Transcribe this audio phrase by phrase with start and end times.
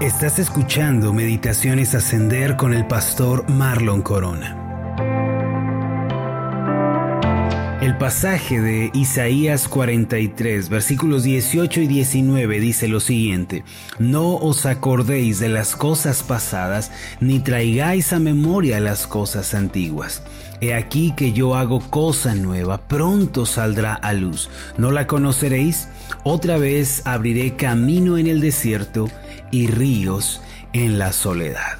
[0.00, 4.62] Estás escuchando Meditaciones Ascender con el pastor Marlon Corona.
[7.80, 13.64] El pasaje de Isaías 43, versículos 18 y 19 dice lo siguiente,
[13.98, 20.22] No os acordéis de las cosas pasadas, ni traigáis a memoria las cosas antiguas.
[20.60, 24.50] He aquí que yo hago cosa nueva, pronto saldrá a luz.
[24.76, 25.88] ¿No la conoceréis?
[26.22, 29.08] Otra vez abriré camino en el desierto
[29.50, 30.40] y ríos
[30.72, 31.78] en la soledad.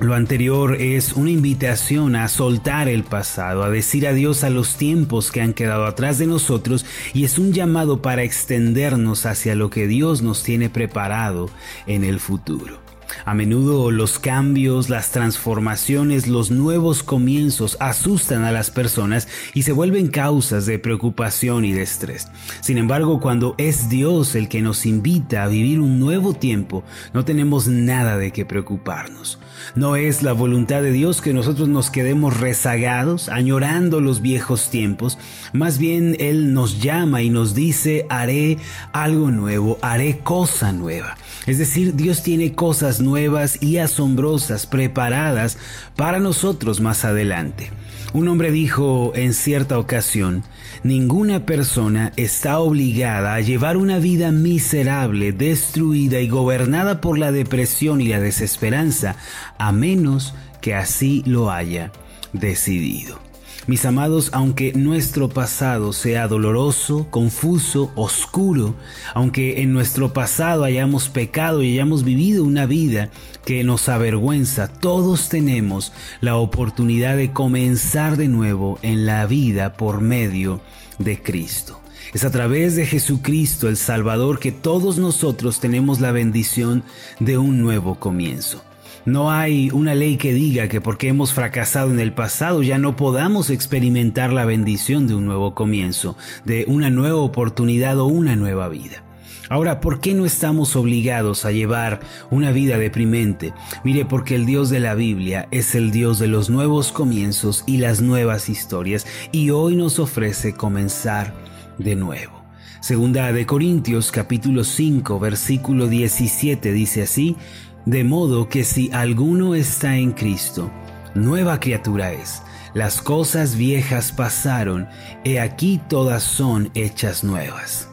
[0.00, 5.30] Lo anterior es una invitación a soltar el pasado, a decir adiós a los tiempos
[5.30, 9.86] que han quedado atrás de nosotros y es un llamado para extendernos hacia lo que
[9.86, 11.50] Dios nos tiene preparado
[11.86, 12.89] en el futuro.
[13.24, 19.72] A menudo los cambios, las transformaciones, los nuevos comienzos asustan a las personas y se
[19.72, 22.28] vuelven causas de preocupación y de estrés.
[22.60, 27.24] Sin embargo, cuando es Dios el que nos invita a vivir un nuevo tiempo, no
[27.24, 29.38] tenemos nada de qué preocuparnos.
[29.74, 35.18] No es la voluntad de Dios que nosotros nos quedemos rezagados, añorando los viejos tiempos.
[35.52, 38.58] Más bien Él nos llama y nos dice, haré
[38.92, 41.16] algo nuevo, haré cosa nueva.
[41.46, 45.58] Es decir, Dios tiene cosas nuevas y asombrosas preparadas
[45.96, 47.70] para nosotros más adelante.
[48.12, 50.42] Un hombre dijo en cierta ocasión,
[50.82, 58.00] ninguna persona está obligada a llevar una vida miserable, destruida y gobernada por la depresión
[58.00, 59.14] y la desesperanza,
[59.58, 61.92] a menos que así lo haya
[62.32, 63.29] decidido.
[63.66, 68.74] Mis amados, aunque nuestro pasado sea doloroso, confuso, oscuro,
[69.14, 73.10] aunque en nuestro pasado hayamos pecado y hayamos vivido una vida
[73.44, 80.00] que nos avergüenza, todos tenemos la oportunidad de comenzar de nuevo en la vida por
[80.00, 80.60] medio
[80.98, 81.80] de Cristo.
[82.14, 86.82] Es a través de Jesucristo el Salvador que todos nosotros tenemos la bendición
[87.20, 88.64] de un nuevo comienzo.
[89.06, 92.96] No hay una ley que diga que porque hemos fracasado en el pasado ya no
[92.96, 98.68] podamos experimentar la bendición de un nuevo comienzo, de una nueva oportunidad o una nueva
[98.68, 99.02] vida.
[99.48, 102.00] Ahora, ¿por qué no estamos obligados a llevar
[102.30, 103.52] una vida deprimente?
[103.82, 107.78] Mire, porque el Dios de la Biblia es el Dios de los nuevos comienzos y
[107.78, 111.34] las nuevas historias, y hoy nos ofrece comenzar
[111.78, 112.39] de nuevo.
[112.80, 117.36] Segunda de Corintios capítulo 5 versículo 17 dice así,
[117.84, 120.70] de modo que si alguno está en Cristo,
[121.14, 122.42] nueva criatura es.
[122.72, 124.88] Las cosas viejas pasaron,
[125.24, 127.90] he aquí todas son hechas nuevas.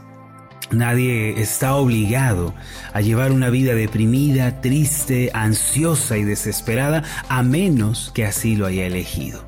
[0.72, 2.54] Nadie está obligado
[2.94, 8.86] a llevar una vida deprimida, triste, ansiosa y desesperada, a menos que así lo haya
[8.86, 9.44] elegido.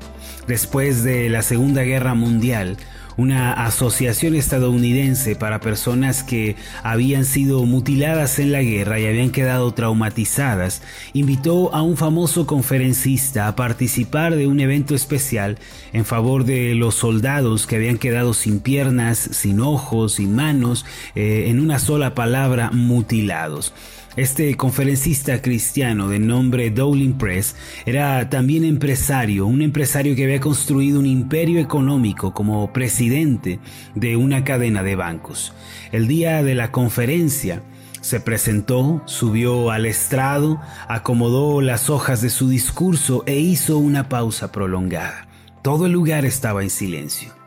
[0.46, 2.76] Después de la Segunda Guerra Mundial,
[3.16, 9.72] una asociación estadounidense para personas que habían sido mutiladas en la guerra y habían quedado
[9.72, 10.82] traumatizadas,
[11.12, 15.58] invitó a un famoso conferencista a participar de un evento especial
[15.92, 20.84] en favor de los soldados que habían quedado sin piernas, sin ojos, sin manos,
[21.14, 23.72] eh, en una sola palabra, mutilados.
[24.16, 27.54] Este conferencista cristiano de nombre Dowling Press
[27.86, 33.60] era también empresario, un empresario que había construido un imperio económico como presidente
[33.94, 35.52] de una cadena de bancos.
[35.92, 37.62] El día de la conferencia,
[38.00, 44.50] se presentó, subió al estrado, acomodó las hojas de su discurso e hizo una pausa
[44.50, 45.28] prolongada.
[45.62, 47.39] Todo el lugar estaba en silencio.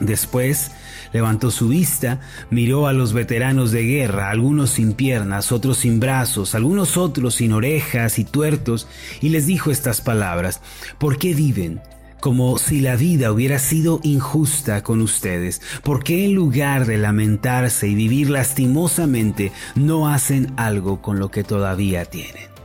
[0.00, 0.70] Después
[1.12, 6.54] levantó su vista, miró a los veteranos de guerra, algunos sin piernas, otros sin brazos,
[6.54, 8.88] algunos otros sin orejas y tuertos,
[9.20, 10.60] y les dijo estas palabras,
[10.98, 11.80] ¿por qué viven?
[12.20, 15.62] como si la vida hubiera sido injusta con ustedes.
[15.82, 21.44] ¿Por qué en lugar de lamentarse y vivir lastimosamente no hacen algo con lo que
[21.44, 22.59] todavía tienen?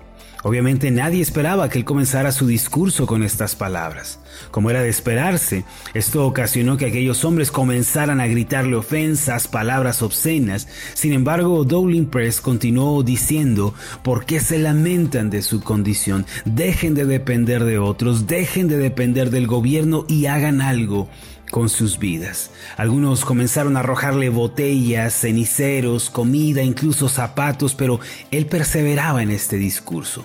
[0.47, 4.19] Obviamente nadie esperaba que él comenzara su discurso con estas palabras.
[4.51, 10.67] Como era de esperarse, esto ocasionó que aquellos hombres comenzaran a gritarle ofensas, palabras obscenas.
[10.94, 13.73] Sin embargo, Dowling Press continuó diciendo,
[14.03, 16.28] ¿por qué se lamentan de su condición?
[16.46, 21.09] Dejen de depender de otros, dejen de depender del gobierno y hagan algo
[21.49, 22.52] con sus vidas.
[22.78, 27.99] Algunos comenzaron a arrojarle botellas, ceniceros, comida, incluso zapatos, pero
[28.29, 30.23] él perseveraba en este discurso.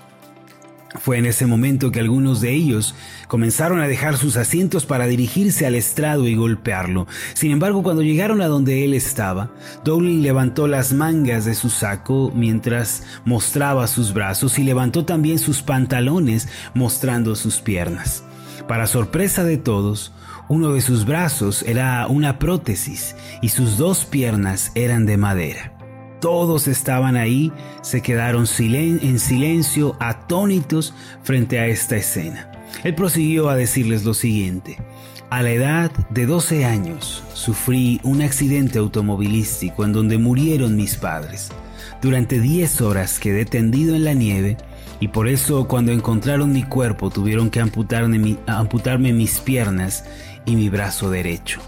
[0.99, 2.97] Fue en ese momento que algunos de ellos
[3.29, 7.07] comenzaron a dejar sus asientos para dirigirse al estrado y golpearlo.
[7.35, 9.53] Sin embargo, cuando llegaron a donde él estaba,
[9.85, 15.63] Dowling levantó las mangas de su saco mientras mostraba sus brazos y levantó también sus
[15.63, 18.25] pantalones mostrando sus piernas.
[18.67, 20.13] Para sorpresa de todos,
[20.49, 25.80] uno de sus brazos era una prótesis y sus dos piernas eran de madera.
[26.21, 27.53] Todos estaban ahí,
[27.83, 32.51] se quedaron en silencio, atónitos frente a esta escena.
[32.85, 34.79] Él prosiguió a decirles lo siguiente.
[35.31, 41.51] A la edad de 12 años sufrí un accidente automovilístico en donde murieron mis padres.
[42.03, 44.57] Durante 10 horas quedé tendido en la nieve
[44.99, 50.05] y por eso cuando encontraron mi cuerpo tuvieron que amputarme, amputarme mis piernas
[50.47, 51.61] y mi brazo derecho.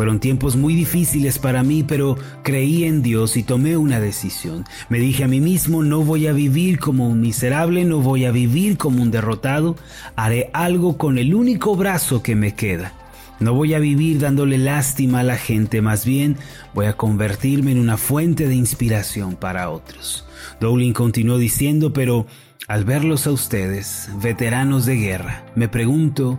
[0.00, 4.64] Fueron tiempos muy difíciles para mí, pero creí en Dios y tomé una decisión.
[4.88, 8.30] Me dije a mí mismo, no voy a vivir como un miserable, no voy a
[8.30, 9.76] vivir como un derrotado,
[10.16, 12.94] haré algo con el único brazo que me queda.
[13.40, 16.38] No voy a vivir dándole lástima a la gente, más bien
[16.72, 20.24] voy a convertirme en una fuente de inspiración para otros.
[20.60, 22.26] Dowling continuó diciendo, pero
[22.68, 26.38] al verlos a ustedes, veteranos de guerra, me pregunto,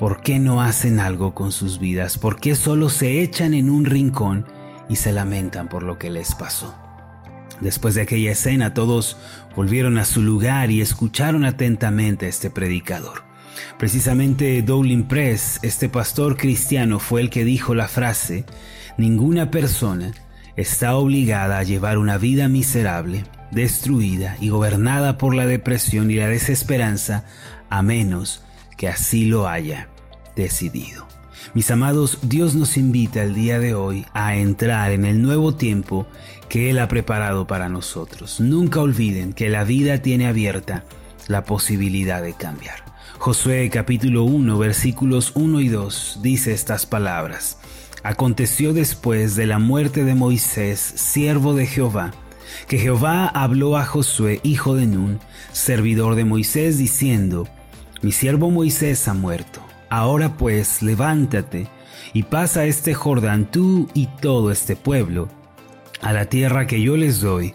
[0.00, 2.16] ¿por qué no hacen algo con sus vidas?
[2.16, 4.46] ¿Por qué solo se echan en un rincón
[4.88, 6.74] y se lamentan por lo que les pasó?
[7.60, 9.18] Después de aquella escena todos
[9.54, 13.24] volvieron a su lugar y escucharon atentamente a este predicador.
[13.78, 18.46] Precisamente Dowling Press, este pastor cristiano, fue el que dijo la frase,
[18.96, 20.12] ninguna persona
[20.56, 26.28] está obligada a llevar una vida miserable, destruida y gobernada por la depresión y la
[26.28, 27.24] desesperanza,
[27.68, 28.42] a menos
[28.78, 29.89] que así lo haya
[30.36, 31.06] decidido.
[31.54, 36.06] Mis amados, Dios nos invita el día de hoy a entrar en el nuevo tiempo
[36.48, 38.40] que Él ha preparado para nosotros.
[38.40, 40.84] Nunca olviden que la vida tiene abierta
[41.28, 42.84] la posibilidad de cambiar.
[43.18, 47.58] Josué capítulo 1 versículos 1 y 2 dice estas palabras.
[48.02, 52.12] Aconteció después de la muerte de Moisés, siervo de Jehová,
[52.66, 55.20] que Jehová habló a Josué, hijo de Nun,
[55.52, 57.46] servidor de Moisés, diciendo,
[58.00, 59.60] Mi siervo Moisés ha muerto.
[59.90, 61.68] Ahora pues, levántate
[62.12, 65.28] y pasa este Jordán tú y todo este pueblo,
[66.00, 67.54] a la tierra que yo les doy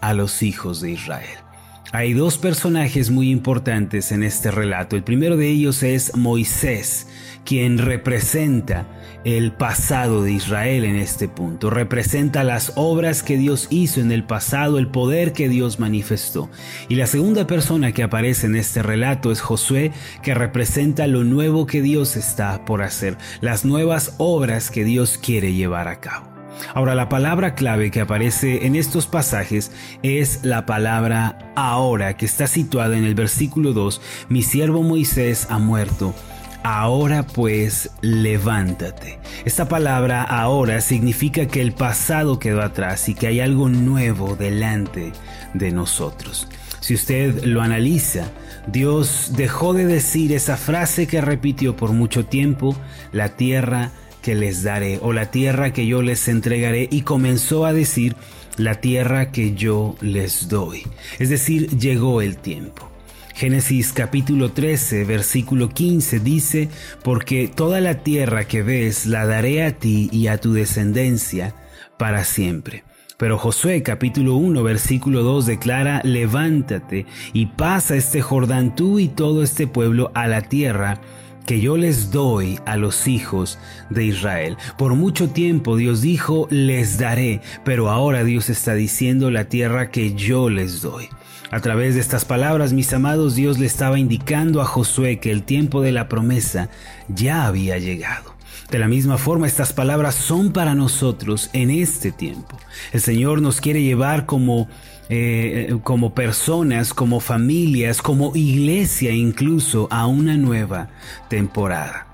[0.00, 1.43] a los hijos de Israel.
[1.92, 4.96] Hay dos personajes muy importantes en este relato.
[4.96, 7.06] El primero de ellos es Moisés,
[7.44, 8.86] quien representa
[9.24, 11.70] el pasado de Israel en este punto.
[11.70, 16.50] Representa las obras que Dios hizo en el pasado, el poder que Dios manifestó.
[16.88, 19.92] Y la segunda persona que aparece en este relato es Josué,
[20.22, 25.52] que representa lo nuevo que Dios está por hacer, las nuevas obras que Dios quiere
[25.52, 26.33] llevar a cabo.
[26.74, 29.72] Ahora, la palabra clave que aparece en estos pasajes
[30.02, 35.58] es la palabra ahora, que está situada en el versículo 2, mi siervo Moisés ha
[35.58, 36.14] muerto.
[36.62, 39.18] Ahora pues levántate.
[39.44, 45.12] Esta palabra ahora significa que el pasado quedó atrás y que hay algo nuevo delante
[45.52, 46.48] de nosotros.
[46.80, 48.30] Si usted lo analiza,
[48.66, 52.74] Dios dejó de decir esa frase que repitió por mucho tiempo,
[53.12, 53.90] la tierra
[54.24, 58.16] que les daré o la tierra que yo les entregaré y comenzó a decir
[58.56, 60.82] la tierra que yo les doy.
[61.18, 62.90] Es decir, llegó el tiempo.
[63.34, 66.70] Génesis capítulo 13, versículo 15 dice,
[67.02, 71.54] porque toda la tierra que ves la daré a ti y a tu descendencia
[71.98, 72.84] para siempre.
[73.18, 77.04] Pero Josué capítulo 1 versículo 2 declara, levántate
[77.34, 81.02] y pasa este Jordán tú y todo este pueblo a la tierra
[81.46, 83.58] que yo les doy a los hijos
[83.90, 84.56] de Israel.
[84.76, 90.14] Por mucho tiempo Dios dijo, les daré, pero ahora Dios está diciendo la tierra que
[90.14, 91.08] yo les doy.
[91.50, 95.44] A través de estas palabras, mis amados, Dios le estaba indicando a Josué que el
[95.44, 96.68] tiempo de la promesa
[97.08, 98.33] ya había llegado.
[98.74, 102.58] De la misma forma, estas palabras son para nosotros en este tiempo.
[102.92, 104.66] El Señor nos quiere llevar como
[105.08, 110.88] eh, como personas, como familias, como iglesia incluso a una nueva
[111.28, 112.08] temporada.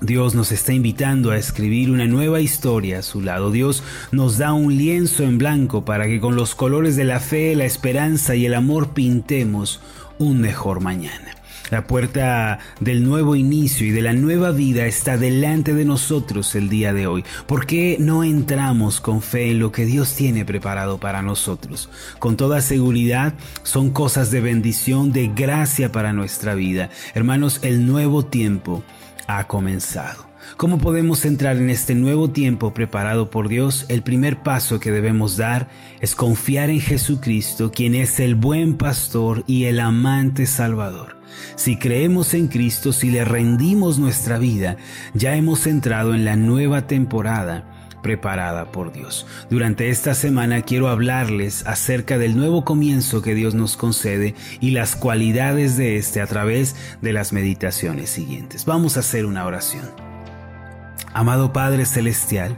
[0.00, 3.50] Dios nos está invitando a escribir una nueva historia a su lado.
[3.50, 3.82] Dios
[4.12, 7.64] nos da un lienzo en blanco para que con los colores de la fe, la
[7.64, 9.80] esperanza y el amor pintemos
[10.20, 11.39] un mejor mañana.
[11.70, 16.68] La puerta del nuevo inicio y de la nueva vida está delante de nosotros el
[16.68, 17.24] día de hoy.
[17.46, 21.88] ¿Por qué no entramos con fe en lo que Dios tiene preparado para nosotros?
[22.18, 26.90] Con toda seguridad son cosas de bendición, de gracia para nuestra vida.
[27.14, 28.82] Hermanos, el nuevo tiempo
[29.28, 30.28] ha comenzado.
[30.56, 33.86] ¿Cómo podemos entrar en este nuevo tiempo preparado por Dios?
[33.88, 35.68] El primer paso que debemos dar
[36.00, 41.19] es confiar en Jesucristo, quien es el buen pastor y el amante salvador.
[41.56, 44.76] Si creemos en Cristo, si le rendimos nuestra vida,
[45.14, 47.64] ya hemos entrado en la nueva temporada
[48.02, 49.26] preparada por Dios.
[49.50, 54.96] Durante esta semana quiero hablarles acerca del nuevo comienzo que Dios nos concede y las
[54.96, 58.64] cualidades de este a través de las meditaciones siguientes.
[58.64, 59.90] Vamos a hacer una oración.
[61.12, 62.56] Amado Padre Celestial,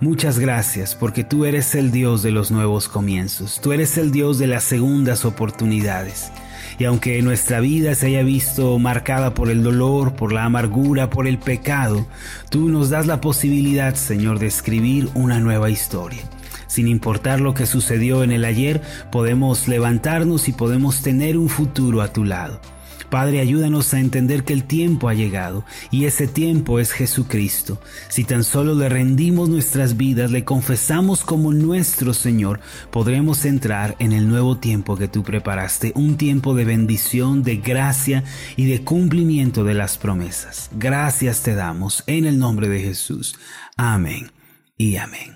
[0.00, 4.38] Muchas gracias porque tú eres el Dios de los nuevos comienzos, tú eres el Dios
[4.38, 6.30] de las segundas oportunidades.
[6.78, 11.26] Y aunque nuestra vida se haya visto marcada por el dolor, por la amargura, por
[11.26, 12.06] el pecado,
[12.50, 16.22] tú nos das la posibilidad, Señor, de escribir una nueva historia.
[16.66, 22.02] Sin importar lo que sucedió en el ayer, podemos levantarnos y podemos tener un futuro
[22.02, 22.60] a tu lado.
[23.10, 27.80] Padre, ayúdanos a entender que el tiempo ha llegado y ese tiempo es Jesucristo.
[28.08, 32.60] Si tan solo le rendimos nuestras vidas, le confesamos como nuestro Señor,
[32.90, 38.24] podremos entrar en el nuevo tiempo que tú preparaste, un tiempo de bendición, de gracia
[38.56, 40.70] y de cumplimiento de las promesas.
[40.76, 43.36] Gracias te damos en el nombre de Jesús.
[43.76, 44.30] Amén
[44.76, 45.35] y amén.